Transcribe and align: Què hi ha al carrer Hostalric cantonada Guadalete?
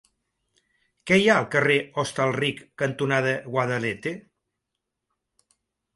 Què 1.09 1.17
hi 1.23 1.27
ha 1.27 1.35
al 1.41 1.45
carrer 1.57 1.75
Hostalric 2.03 2.63
cantonada 2.85 3.37
Guadalete? 3.57 4.15